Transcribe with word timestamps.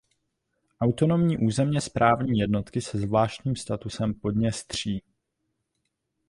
Autonomní 0.81 1.37
územně 1.37 1.81
správní 1.81 2.39
jednotky 2.39 2.81
se 2.81 2.97
zvláštním 2.97 3.55
statusem 3.55 4.13
Podněstří. 4.13 5.03